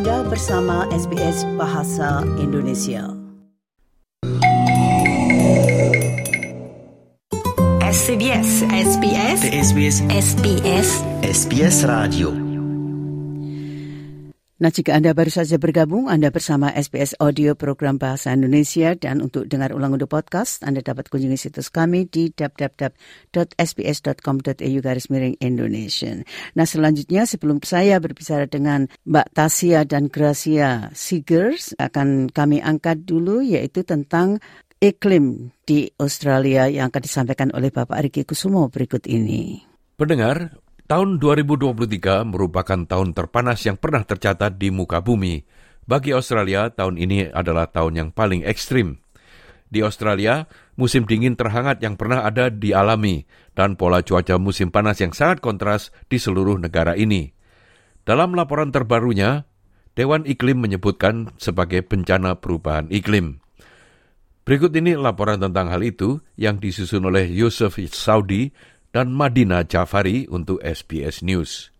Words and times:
Anda 0.00 0.24
bersama 0.32 0.88
SBS 0.96 1.44
Bahasa 1.60 2.24
Indonesia. 2.40 3.04
SBS 7.84 8.64
SBS 8.64 9.40
SBS 9.44 9.96
SBS 10.08 10.88
SBS 11.20 11.76
Radio 11.84 12.49
Nah, 14.60 14.68
jika 14.68 14.92
Anda 14.92 15.16
baru 15.16 15.32
saja 15.32 15.56
bergabung, 15.56 16.12
Anda 16.12 16.28
bersama 16.28 16.68
SBS 16.68 17.16
Audio 17.16 17.56
Program 17.56 17.96
Bahasa 17.96 18.36
Indonesia 18.36 18.92
dan 18.92 19.24
untuk 19.24 19.48
dengar 19.48 19.72
ulang 19.72 19.96
untuk 19.96 20.12
podcast, 20.12 20.60
Anda 20.60 20.84
dapat 20.84 21.08
kunjungi 21.08 21.40
situs 21.40 21.72
kami 21.72 22.04
di 22.04 22.28
www.sbs.com.au 22.36 24.78
garis 24.84 25.08
miring 25.08 25.40
Indonesia. 25.40 26.12
Nah, 26.60 26.68
selanjutnya 26.68 27.24
sebelum 27.24 27.64
saya 27.64 28.04
berbicara 28.04 28.52
dengan 28.52 28.84
Mbak 29.08 29.32
Tasia 29.32 29.88
dan 29.88 30.12
Gracia 30.12 30.92
Sigers, 30.92 31.72
akan 31.80 32.28
kami 32.28 32.60
angkat 32.60 33.08
dulu 33.08 33.40
yaitu 33.40 33.80
tentang 33.80 34.44
iklim 34.76 35.56
di 35.64 35.88
Australia 35.96 36.68
yang 36.68 36.92
akan 36.92 37.00
disampaikan 37.00 37.48
oleh 37.56 37.72
Bapak 37.72 37.96
Riki 38.04 38.28
Kusumo 38.28 38.68
berikut 38.68 39.08
ini. 39.08 39.64
Pendengar, 39.96 40.60
tahun 40.90 41.22
2023 41.22 42.26
merupakan 42.26 42.82
tahun 42.82 43.14
terpanas 43.14 43.62
yang 43.62 43.78
pernah 43.78 44.02
tercatat 44.02 44.58
di 44.58 44.74
muka 44.74 44.98
bumi. 44.98 45.46
Bagi 45.86 46.10
Australia, 46.10 46.66
tahun 46.66 46.98
ini 46.98 47.30
adalah 47.30 47.70
tahun 47.70 47.94
yang 47.94 48.08
paling 48.10 48.42
ekstrim. 48.42 48.98
Di 49.70 49.86
Australia, 49.86 50.50
musim 50.74 51.06
dingin 51.06 51.38
terhangat 51.38 51.78
yang 51.78 51.94
pernah 51.94 52.26
ada 52.26 52.50
dialami 52.50 53.22
dan 53.54 53.78
pola 53.78 54.02
cuaca 54.02 54.34
musim 54.42 54.74
panas 54.74 54.98
yang 54.98 55.14
sangat 55.14 55.38
kontras 55.38 55.94
di 56.10 56.18
seluruh 56.18 56.58
negara 56.58 56.98
ini. 56.98 57.30
Dalam 58.02 58.34
laporan 58.34 58.74
terbarunya, 58.74 59.46
Dewan 59.94 60.26
Iklim 60.26 60.58
menyebutkan 60.58 61.30
sebagai 61.38 61.86
bencana 61.86 62.42
perubahan 62.42 62.90
iklim. 62.90 63.38
Berikut 64.42 64.74
ini 64.74 64.98
laporan 64.98 65.38
tentang 65.38 65.70
hal 65.70 65.86
itu 65.86 66.18
yang 66.34 66.58
disusun 66.58 67.06
oleh 67.06 67.30
Yusuf 67.30 67.78
Saudi 67.94 68.50
dan 68.90 69.14
Madina 69.14 69.62
Jafari 69.62 70.26
untuk 70.26 70.58
SBS 70.62 71.22
News. 71.22 71.70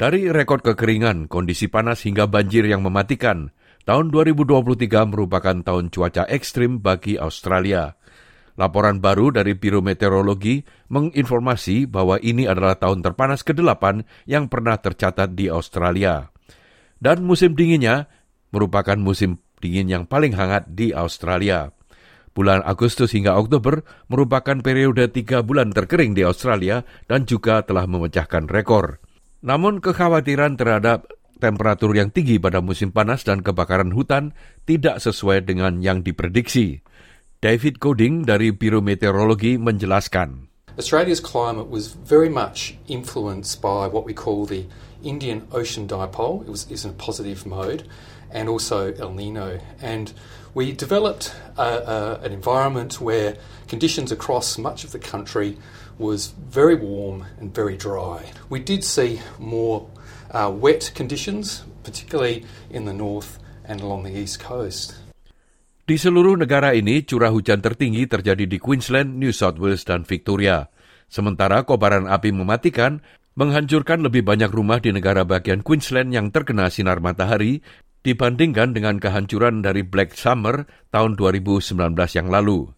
Dari 0.00 0.32
rekod 0.32 0.64
kekeringan, 0.64 1.28
kondisi 1.28 1.68
panas 1.68 2.08
hingga 2.08 2.24
banjir 2.24 2.64
yang 2.64 2.80
mematikan, 2.80 3.52
tahun 3.84 4.08
2023 4.08 5.12
merupakan 5.12 5.56
tahun 5.60 5.92
cuaca 5.92 6.24
ekstrim 6.30 6.80
bagi 6.80 7.20
Australia. 7.20 8.00
Laporan 8.56 9.00
baru 9.00 9.28
dari 9.32 9.56
Biro 9.56 9.84
Meteorologi 9.84 10.64
menginformasi 10.88 11.84
bahwa 11.88 12.16
ini 12.20 12.48
adalah 12.48 12.76
tahun 12.80 13.04
terpanas 13.04 13.44
ke-8 13.44 14.04
yang 14.24 14.48
pernah 14.48 14.80
tercatat 14.80 15.36
di 15.36 15.52
Australia. 15.52 16.32
Dan 17.00 17.24
musim 17.24 17.56
dinginnya 17.56 18.08
merupakan 18.52 18.96
musim 18.96 19.40
dingin 19.60 19.88
yang 19.88 20.04
paling 20.08 20.32
hangat 20.36 20.68
di 20.72 20.92
Australia. 20.92 21.72
Bulan 22.30 22.62
Agustus 22.62 23.10
hingga 23.10 23.34
Oktober 23.34 23.82
merupakan 24.06 24.54
periode 24.62 25.10
tiga 25.10 25.42
bulan 25.42 25.74
terkering 25.74 26.14
di 26.14 26.22
Australia 26.22 26.86
dan 27.10 27.26
juga 27.26 27.66
telah 27.66 27.90
memecahkan 27.90 28.46
rekor. 28.46 29.02
Namun 29.42 29.82
kekhawatiran 29.82 30.54
terhadap 30.54 31.10
temperatur 31.40 31.96
yang 31.96 32.12
tinggi 32.12 32.36
pada 32.36 32.62
musim 32.62 32.92
panas 32.92 33.24
dan 33.24 33.40
kebakaran 33.40 33.90
hutan 33.90 34.36
tidak 34.68 35.00
sesuai 35.02 35.48
dengan 35.48 35.80
yang 35.80 36.04
diprediksi. 36.04 36.84
David 37.40 37.80
Coding 37.80 38.28
dari 38.28 38.52
Biro 38.52 38.84
Meteorologi 38.84 39.56
menjelaskan. 39.56 40.52
Australia's 40.76 41.24
climate 41.24 41.66
was 41.66 41.96
very 42.06 42.28
much 42.28 42.76
influenced 42.86 43.58
by 43.58 43.88
what 43.88 44.04
we 44.04 44.14
call 44.14 44.44
the 44.46 44.68
Indian 45.02 45.46
Ocean 45.52 45.86
Dipole. 45.86 46.42
It 46.42 46.50
was 46.50 46.70
is 46.70 46.84
in 46.84 46.90
a 46.90 46.94
positive 46.94 47.46
mode, 47.46 47.88
and 48.30 48.48
also 48.48 48.92
El 48.94 49.12
Nino. 49.12 49.58
And 49.80 50.12
we 50.54 50.72
developed 50.72 51.34
a, 51.56 51.62
a, 51.62 51.98
an 52.22 52.32
environment 52.32 53.00
where 53.00 53.36
conditions 53.68 54.10
across 54.10 54.58
much 54.58 54.84
of 54.84 54.92
the 54.92 54.98
country 54.98 55.58
was 55.98 56.32
very 56.48 56.74
warm 56.74 57.26
and 57.38 57.54
very 57.54 57.76
dry. 57.76 58.24
We 58.48 58.58
did 58.58 58.82
see 58.82 59.20
more 59.38 59.86
uh, 60.30 60.50
wet 60.50 60.90
conditions, 60.94 61.62
particularly 61.84 62.46
in 62.70 62.84
the 62.86 62.94
north 62.94 63.38
and 63.64 63.80
along 63.80 64.04
the 64.04 64.14
east 64.14 64.40
coast. 64.40 64.96
Di 65.90 65.98
seluruh 65.98 66.38
negara 66.38 66.70
ini, 66.70 67.02
curah 67.02 67.34
hujan 67.34 67.58
tertinggi 67.58 68.06
terjadi 68.06 68.46
di 68.46 68.62
Queensland, 68.62 69.18
New 69.18 69.34
South 69.34 69.58
Wales, 69.58 69.82
dan 69.82 70.06
Victoria. 70.06 70.70
Sementara 71.10 71.66
kobaran 71.66 72.06
api 72.06 72.30
mematikan, 72.30 73.02
menghancurkan 73.40 74.04
lebih 74.04 74.20
banyak 74.20 74.52
rumah 74.52 74.84
di 74.84 74.92
negara 74.92 75.24
bagian 75.24 75.64
Queensland 75.64 76.12
yang 76.12 76.28
terkena 76.28 76.68
sinar 76.68 77.00
matahari 77.00 77.64
dibandingkan 78.04 78.76
dengan 78.76 79.00
kehancuran 79.00 79.64
dari 79.64 79.80
Black 79.80 80.12
Summer 80.12 80.68
tahun 80.92 81.16
2019 81.16 81.72
yang 82.20 82.28
lalu. 82.28 82.68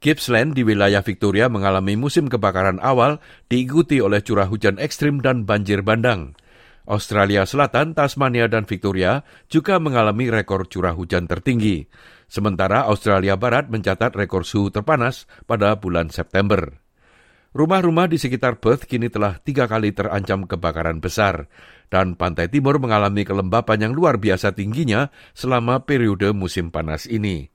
Gippsland 0.00 0.56
di 0.56 0.64
wilayah 0.64 1.04
Victoria 1.04 1.52
mengalami 1.52 2.00
musim 2.00 2.32
kebakaran 2.32 2.80
awal 2.80 3.20
diikuti 3.52 4.00
oleh 4.00 4.24
curah 4.24 4.48
hujan 4.48 4.80
ekstrim 4.80 5.20
dan 5.20 5.44
banjir 5.44 5.84
bandang. 5.84 6.40
Australia 6.88 7.44
Selatan, 7.44 7.92
Tasmania, 7.94 8.50
dan 8.50 8.66
Victoria 8.66 9.22
juga 9.46 9.76
mengalami 9.78 10.32
rekor 10.32 10.66
curah 10.66 10.96
hujan 10.96 11.28
tertinggi. 11.30 11.86
Sementara 12.32 12.88
Australia 12.88 13.36
Barat 13.36 13.68
mencatat 13.68 14.16
rekor 14.16 14.42
suhu 14.42 14.72
terpanas 14.72 15.28
pada 15.46 15.76
bulan 15.78 16.08
September. 16.08 16.81
Rumah-rumah 17.52 18.08
di 18.08 18.16
sekitar 18.16 18.64
Perth 18.64 18.88
kini 18.88 19.12
telah 19.12 19.36
tiga 19.36 19.68
kali 19.68 19.92
terancam 19.92 20.48
kebakaran 20.48 21.04
besar, 21.04 21.52
dan 21.92 22.16
pantai 22.16 22.48
timur 22.48 22.80
mengalami 22.80 23.28
kelembapan 23.28 23.88
yang 23.88 23.92
luar 23.92 24.16
biasa 24.16 24.56
tingginya 24.56 25.12
selama 25.36 25.84
periode 25.84 26.32
musim 26.32 26.72
panas 26.72 27.04
ini. 27.04 27.52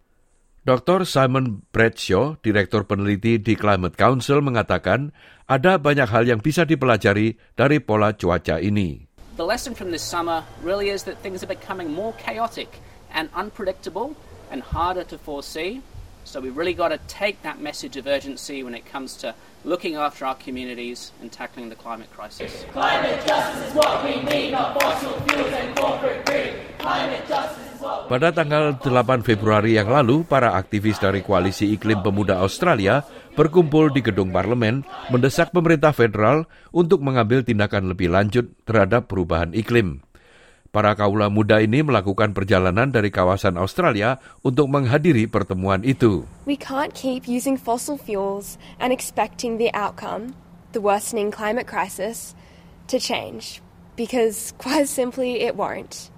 Dr. 0.62 1.02
Simon 1.08 1.66
Bradshaw, 1.74 2.38
Direktur 2.46 2.86
Peneliti 2.86 3.42
di 3.42 3.58
Climate 3.58 3.98
Council, 3.98 4.46
mengatakan 4.46 5.16
ada 5.50 5.82
banyak 5.82 6.06
hal 6.06 6.30
yang 6.30 6.46
bisa 6.46 6.62
dipelajari 6.62 7.34
dari 7.58 7.82
pola 7.82 8.14
cuaca 8.14 8.62
ini. 8.62 9.02
The 9.34 9.48
lesson 9.48 9.74
from 9.74 9.90
this 9.90 10.06
summer 10.06 10.46
really 10.62 10.94
is 10.94 11.10
that 11.10 11.18
things 11.26 11.42
are 11.42 11.50
becoming 11.50 11.90
more 11.90 12.14
chaotic 12.22 12.84
and 13.10 13.34
unpredictable 13.34 14.14
and 14.54 14.62
harder 14.62 15.08
to 15.10 15.18
foresee. 15.18 15.82
So 16.28 16.44
we 16.44 16.52
really 16.52 16.76
got 16.76 16.92
to 16.92 17.00
take 17.08 17.40
that 17.48 17.64
message 17.64 17.96
of 17.96 18.04
urgency 18.04 18.60
when 18.60 18.76
it 18.76 18.84
comes 18.84 19.16
to 19.24 19.32
looking 19.64 19.96
after 19.96 20.28
our 20.28 20.36
communities 20.36 21.16
and 21.24 21.32
tackling 21.32 21.72
the 21.72 21.80
climate 21.80 22.12
crisis. 22.12 22.68
Climate 22.76 23.24
justice 23.24 23.64
is 23.64 23.72
what 23.72 24.04
we 24.04 24.20
need, 24.28 24.52
not 24.52 24.76
fossil 24.76 25.16
fuels 25.24 25.56
and 25.56 25.72
corporate 25.72 26.28
greed. 26.28 26.52
Climate 26.84 27.24
justice 27.32 27.64
is 27.72 27.80
what 27.80 28.12
we 28.12 28.20
Pada 28.20 28.36
tanggal 28.36 28.76
8 28.76 29.24
Februari 29.24 29.80
yang 29.80 29.88
lalu, 29.88 30.28
para 30.28 30.60
aktivis 30.60 31.00
dari 31.00 31.24
Koalisi 31.24 31.72
Iklim 31.72 32.04
Pemuda 32.04 32.44
Australia 32.44 33.08
berkumpul 33.40 33.96
di 33.96 34.04
gedung 34.04 34.36
parlemen 34.36 34.84
mendesak 35.08 35.56
pemerintah 35.56 35.96
federal 35.96 36.44
untuk 36.76 37.00
mengambil 37.00 37.40
tindakan 37.40 37.88
lebih 37.88 38.12
lanjut 38.12 38.52
terhadap 38.68 39.08
perubahan 39.08 39.56
iklim. 39.56 40.04
Para 40.78 40.94
kaula 40.94 41.26
muda 41.26 41.58
ini 41.58 41.82
melakukan 41.82 42.38
perjalanan 42.38 42.94
dari 42.94 43.10
kawasan 43.10 43.58
Australia 43.58 44.22
untuk 44.46 44.70
menghadiri 44.70 45.26
pertemuan 45.26 45.82
itu. 45.82 46.30
We 46.46 46.54
can't 46.54 46.94
keep 46.94 47.26
using 47.26 47.58
fossil 47.58 47.98
fuels 47.98 48.62
and 48.78 48.94
expecting 48.94 49.58
the 49.58 49.74
outcome, 49.74 50.38
the 50.78 50.82
worsening 50.86 51.34
climate 51.34 51.66
crisis, 51.66 52.38
to 52.94 53.02
change, 53.02 53.66
because 53.98 54.54
quite 54.62 54.86
simply 54.86 55.42
it 55.42 55.58
won't. 55.58 56.14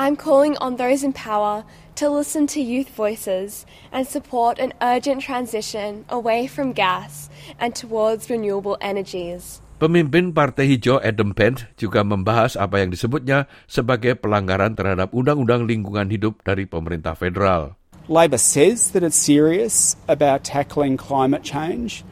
I'm 0.00 0.16
calling 0.16 0.56
on 0.64 0.80
those 0.80 1.04
in 1.04 1.12
power 1.12 1.68
to 2.00 2.08
listen 2.08 2.48
to 2.56 2.64
youth 2.64 2.88
voices 2.88 3.68
and 3.92 4.08
support 4.08 4.56
an 4.56 4.72
urgent 4.80 5.20
transition 5.20 6.08
away 6.08 6.48
from 6.48 6.72
gas 6.72 7.28
and 7.60 7.76
towards 7.76 8.32
renewable 8.32 8.80
energies. 8.80 9.60
Pemimpin 9.74 10.30
Partai 10.30 10.70
Hijau 10.70 11.02
Adam 11.02 11.34
Pence 11.34 11.66
juga 11.74 12.06
membahas 12.06 12.54
apa 12.54 12.78
yang 12.78 12.94
disebutnya 12.94 13.50
sebagai 13.66 14.14
pelanggaran 14.14 14.78
terhadap 14.78 15.10
undang-undang 15.10 15.66
lingkungan 15.66 16.06
hidup 16.14 16.38
dari 16.46 16.62
pemerintah 16.62 17.18
federal. 17.18 17.74
Labor 18.06 18.38
says 18.38 18.94
that 18.94 19.02
it's 19.02 19.18
serious 19.18 19.98
about 20.06 20.46
tackling 20.46 20.94
climate 20.94 21.42
change. 21.42 22.06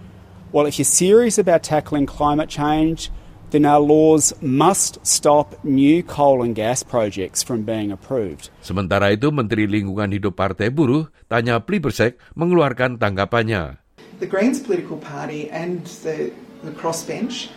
Well, 0.51 0.67
if 0.67 0.75
you're 0.75 0.91
serious 0.91 1.39
about 1.39 1.63
tackling 1.63 2.11
climate 2.11 2.51
change, 2.51 3.15
then 3.55 3.63
our 3.63 3.79
laws 3.79 4.35
must 4.43 4.99
stop 5.07 5.55
new 5.63 6.03
coal 6.03 6.43
and 6.43 6.59
gas 6.59 6.83
projects 6.83 7.47
from 7.47 7.63
being 7.63 7.95
approved. 7.95 8.51
Sementara 8.59 9.15
itu, 9.15 9.31
Menteri 9.31 9.71
Lingkungan 9.71 10.11
Hidup 10.11 10.35
Partai 10.35 10.75
Buruh, 10.75 11.15
Tanya 11.31 11.63
Plibersek, 11.63 12.19
mengeluarkan 12.35 12.99
tanggapannya. 12.99 13.79
The 14.19 14.27
Greens 14.27 14.59
political 14.59 14.99
party 14.99 15.47
and 15.53 15.87
the, 16.03 16.35
the 16.63 16.71
crossbench 16.71 17.51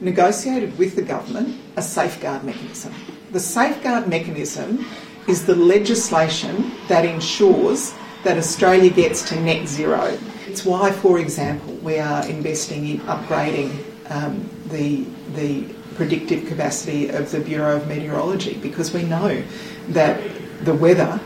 negotiated 0.00 0.76
with 0.78 0.96
the 0.96 1.02
government 1.02 1.58
a 1.76 1.82
safeguard 1.82 2.44
mechanism. 2.44 2.92
The 3.30 3.40
safeguard 3.40 4.08
mechanism 4.08 4.84
is 5.28 5.46
the 5.46 5.54
legislation 5.54 6.72
that 6.88 7.04
ensures 7.04 7.94
that 8.24 8.36
Australia 8.36 8.90
gets 8.90 9.22
to 9.28 9.40
net 9.40 9.66
zero. 9.66 10.18
It's 10.46 10.64
why, 10.64 10.90
for 10.90 11.18
example, 11.18 11.74
we 11.76 11.98
are 11.98 12.26
investing 12.26 12.86
in 12.86 12.98
upgrading 13.00 13.84
um, 14.10 14.48
the, 14.66 15.04
the 15.34 15.64
predictive 15.94 16.46
capacity 16.46 17.08
of 17.08 17.30
the 17.30 17.40
Bureau 17.40 17.76
of 17.76 17.86
Meteorology 17.88 18.54
because 18.58 18.92
we 18.92 19.02
know 19.02 19.42
that 19.88 20.20
the 20.64 20.74
weather 20.74 21.20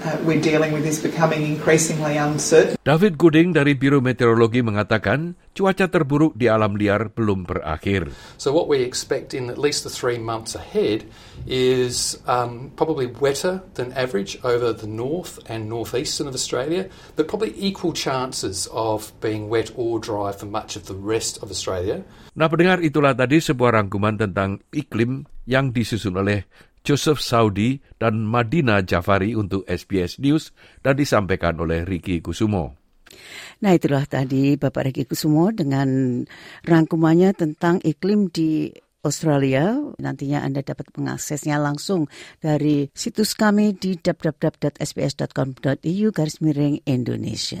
uh, 0.00 0.18
we're 0.24 0.40
dealing 0.40 0.72
with 0.72 0.84
is 0.88 1.00
becoming 1.00 1.44
increasingly 1.44 2.16
uncertain. 2.16 2.76
David 2.80 3.20
Gooding 3.20 3.52
dari 3.52 3.76
Biro 3.76 4.00
Meteorologi 4.00 4.64
mengatakan 4.64 5.36
cuaca 5.52 5.86
terburuk 5.86 6.34
di 6.36 6.48
alam 6.48 6.76
liar 6.76 7.12
belum 7.12 7.44
berakhir. 7.44 8.08
So 8.40 8.52
what 8.56 8.66
we 8.66 8.80
expect 8.80 9.36
in 9.36 9.52
at 9.52 9.60
least 9.60 9.84
the 9.84 9.92
three 9.92 10.16
months 10.16 10.56
ahead 10.56 11.04
is 11.44 12.16
um, 12.24 12.72
probably 12.76 13.08
wetter 13.08 13.60
than 13.76 13.92
average 13.92 14.40
over 14.40 14.72
the 14.72 14.88
north 14.88 15.40
and 15.48 15.68
northeastern 15.68 16.28
of 16.28 16.34
Australia, 16.34 16.88
but 17.16 17.28
probably 17.28 17.52
equal 17.56 17.92
chances 17.92 18.68
of 18.72 19.12
being 19.20 19.52
wet 19.52 19.72
or 19.76 20.00
dry 20.00 20.32
for 20.32 20.48
much 20.48 20.76
of 20.76 20.88
the 20.88 20.96
rest 20.96 21.40
of 21.44 21.52
Australia. 21.52 22.02
Nah 22.32 22.48
pendengar 22.48 22.80
itulah 22.80 23.12
tadi 23.12 23.42
sebuah 23.42 23.76
rangkuman 23.76 24.16
tentang 24.16 24.62
iklim 24.72 25.28
yang 25.50 25.74
disusun 25.74 26.14
oleh 26.14 26.46
Joseph 26.80 27.20
Saudi 27.20 27.80
dan 28.00 28.24
Madina 28.24 28.80
Jafari 28.80 29.36
untuk 29.36 29.68
SBS 29.68 30.16
News 30.20 30.52
dan 30.80 30.96
disampaikan 30.96 31.60
oleh 31.60 31.84
Ricky 31.84 32.24
Kusumo. 32.24 32.80
Nah 33.60 33.76
itulah 33.76 34.06
tadi 34.06 34.56
Bapak 34.56 34.90
Ricky 34.90 35.04
Kusumo 35.04 35.52
dengan 35.52 36.22
rangkumannya 36.64 37.36
tentang 37.36 37.82
iklim 37.82 38.32
di 38.32 38.72
Australia. 39.00 39.80
Nantinya 39.96 40.44
Anda 40.44 40.60
dapat 40.60 40.92
mengaksesnya 40.96 41.56
langsung 41.60 42.08
dari 42.40 42.88
situs 42.92 43.34
kami 43.36 43.72
di 43.76 43.96
www.sbs.com.au 44.00 46.08
garis 46.12 46.40
miring 46.44 46.80
Indonesia. 46.84 47.60